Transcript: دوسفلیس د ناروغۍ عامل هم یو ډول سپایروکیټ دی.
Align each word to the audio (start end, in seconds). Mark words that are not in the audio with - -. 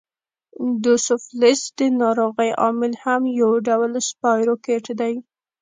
دوسفلیس 0.83 1.61
د 1.77 1.79
ناروغۍ 2.01 2.49
عامل 2.61 2.93
هم 3.03 3.21
یو 3.41 3.51
ډول 3.67 3.91
سپایروکیټ 4.09 4.85
دی. 4.99 5.13